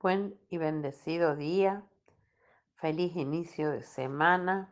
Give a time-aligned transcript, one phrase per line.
[0.00, 1.82] Buen y bendecido día,
[2.76, 4.70] feliz inicio de semana.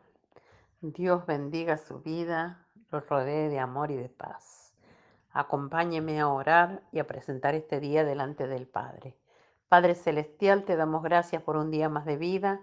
[0.79, 4.73] Dios bendiga su vida, los rodee de amor y de paz.
[5.31, 9.17] Acompáñeme a orar y a presentar este día delante del Padre.
[9.67, 12.61] Padre Celestial, te damos gracias por un día más de vida,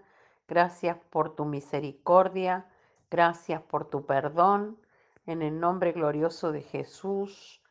[0.48, 2.64] gracias por tu misericordia,
[3.10, 4.78] gracias por tu perdón.
[5.26, 7.62] En el nombre glorioso de Jesús.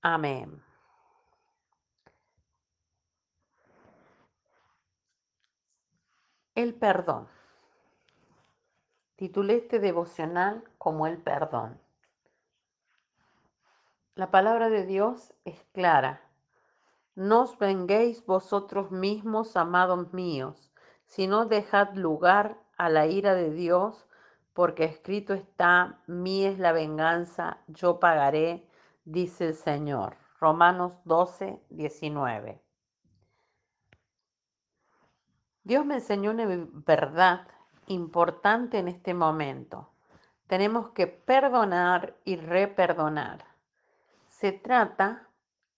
[0.00, 0.62] Amén.
[6.56, 7.28] El perdón.
[9.14, 11.80] Titulé este devocional como el perdón.
[14.16, 16.20] La palabra de Dios es clara.
[17.14, 20.72] No os venguéis vosotros mismos, amados míos,
[21.06, 24.08] sino dejad lugar a la ira de Dios,
[24.52, 28.68] porque escrito está, mí es la venganza, yo pagaré,
[29.04, 30.16] dice el Señor.
[30.40, 32.60] Romanos 12, 19.
[35.70, 36.46] Dios me enseñó una
[36.84, 37.46] verdad
[37.86, 39.88] importante en este momento.
[40.48, 43.44] Tenemos que perdonar y reperdonar.
[44.26, 45.28] ¿Se trata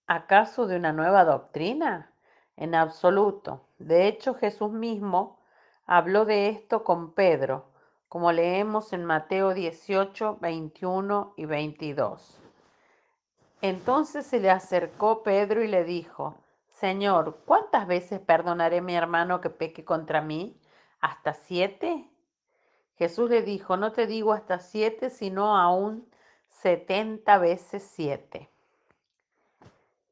[0.06, 2.10] acaso de una nueva doctrina?
[2.56, 3.66] En absoluto.
[3.78, 5.38] De hecho, Jesús mismo
[5.84, 7.66] habló de esto con Pedro,
[8.08, 12.40] como leemos en Mateo 18, 21 y 22.
[13.60, 16.41] Entonces se le acercó Pedro y le dijo,
[16.82, 20.58] Señor, ¿cuántas veces perdonaré a mi hermano que peque contra mí?
[21.00, 22.10] ¿Hasta siete?
[22.96, 26.10] Jesús le dijo, no te digo hasta siete, sino aún
[26.48, 28.50] setenta veces siete.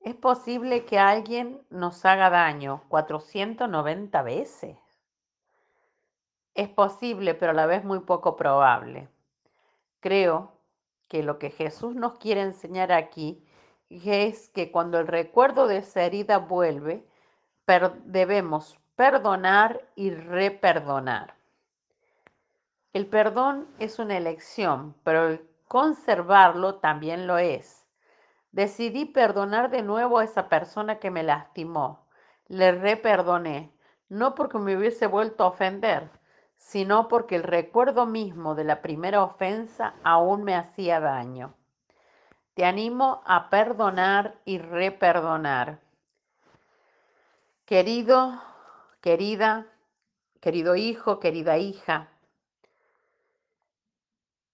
[0.03, 4.79] Es posible que alguien nos haga daño 490 veces.
[6.55, 9.09] Es posible, pero a la vez muy poco probable.
[9.99, 10.53] Creo
[11.09, 13.45] que lo que Jesús nos quiere enseñar aquí
[13.91, 17.05] es que cuando el recuerdo de esa herida vuelve,
[18.05, 21.35] debemos perdonar y reperdonar.
[22.93, 27.87] El perdón es una elección, pero el conservarlo también lo es.
[28.53, 32.07] Decidí perdonar de nuevo a esa persona que me lastimó.
[32.49, 33.73] Le reperdoné,
[34.09, 36.11] no porque me hubiese vuelto a ofender,
[36.57, 41.55] sino porque el recuerdo mismo de la primera ofensa aún me hacía daño.
[42.55, 45.81] Te animo a perdonar y reperdonar.
[47.65, 48.43] Querido,
[49.01, 49.67] querida,
[50.41, 52.09] querido hijo, querida hija,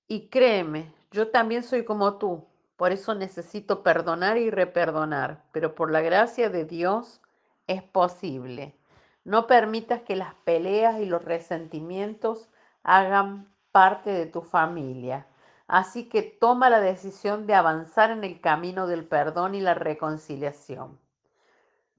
[0.08, 2.46] y créeme, yo también soy como tú,
[2.76, 7.20] por eso necesito perdonar y reperdonar, pero por la gracia de Dios
[7.66, 8.76] es posible.
[9.24, 12.48] No permitas que las peleas y los resentimientos
[12.84, 15.26] hagan parte de tu familia.
[15.68, 20.98] Así que toma la decisión de avanzar en el camino del perdón y la reconciliación.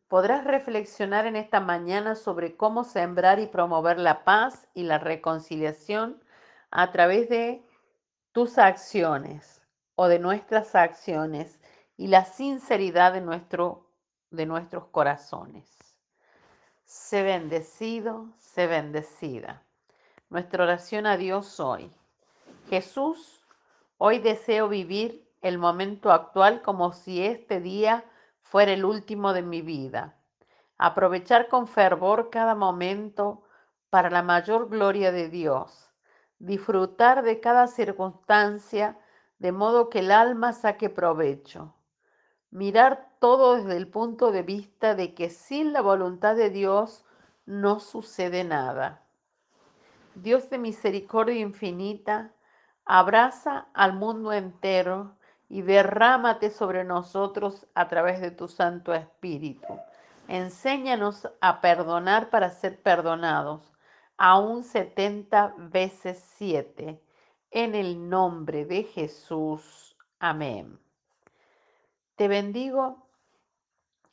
[0.08, 6.24] Podrás reflexionar en esta mañana sobre cómo sembrar y promover la paz y la reconciliación
[6.72, 7.62] a través de
[8.32, 9.62] tus acciones
[9.96, 11.60] o de nuestras acciones
[11.98, 13.90] y la sinceridad de, nuestro,
[14.32, 15.66] de nuestros corazones.
[16.86, 19.64] Sé bendecido, sé bendecida.
[20.30, 21.92] Nuestra oración a Dios hoy.
[22.70, 23.37] Jesús,
[23.98, 28.06] hoy deseo vivir el momento actual como si este día
[28.42, 30.16] fuera el último de mi vida.
[30.78, 33.44] Aprovechar con fervor cada momento
[33.90, 35.88] para la mayor gloria de Dios
[36.40, 38.98] disfrutar de cada circunstancia
[39.40, 41.74] de modo que el alma saque provecho.
[42.52, 47.06] Mirar todo desde el punto de vista de que sin la voluntad de Dios
[47.46, 49.04] no sucede nada.
[50.16, 52.32] Dios de misericordia infinita,
[52.88, 55.18] abraza al mundo entero
[55.50, 59.68] y derrámate sobre nosotros a través de tu Santo Espíritu.
[60.28, 63.74] Enséñanos a perdonar para ser perdonados
[64.18, 67.02] aún 70 veces 7.
[67.52, 69.96] En el nombre de Jesús.
[70.20, 70.80] Amén.
[72.16, 73.08] Te bendigo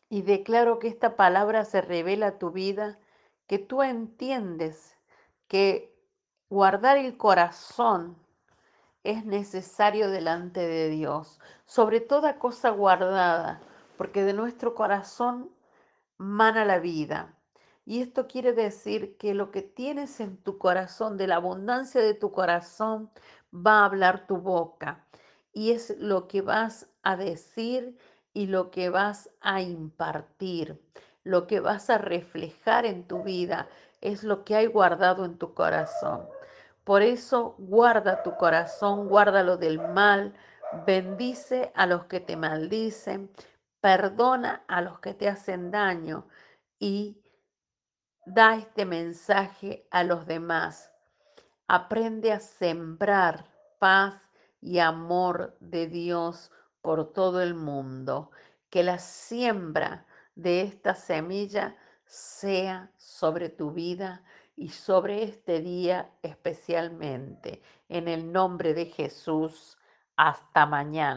[0.09, 2.99] y declaro que esta palabra se revela a tu vida,
[3.47, 4.97] que tú entiendes
[5.49, 5.93] que
[6.49, 8.24] guardar el corazón
[9.05, 13.61] es necesario delante de Dios, sobre toda cosa guardada,
[13.97, 15.51] porque de nuestro corazón
[16.17, 17.35] mana la vida.
[17.87, 22.15] Y esto quiere decir que lo que tienes en tu corazón, de la abundancia de
[22.15, 23.11] tu corazón,
[23.55, 25.07] va a hablar tu boca.
[25.53, 27.97] Y es lo que vas a decir
[28.33, 30.83] y lo que vas a impartir,
[31.25, 33.69] lo que vas a reflejar en tu vida,
[34.01, 36.27] es lo que hay guardado en tu corazón.
[36.85, 40.35] Por eso guarda tu corazón, guárdalo del mal,
[40.87, 43.31] bendice a los que te maldicen,
[43.81, 46.27] perdona a los que te hacen daño
[46.79, 47.25] y
[48.27, 50.91] Da este mensaje a los demás.
[51.69, 53.45] Aprende a sembrar
[53.79, 54.15] paz
[54.63, 56.51] y amor de Dios
[56.81, 58.31] por todo el mundo.
[58.71, 61.77] Que la siembra de esta semilla
[62.07, 64.25] sea sobre tu vida
[64.57, 67.63] y sobre este día especialmente.
[67.89, 69.79] En el nombre de Jesús,
[70.17, 71.13] hasta mañana.